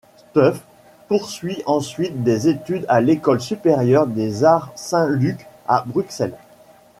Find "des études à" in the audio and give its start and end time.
2.23-3.01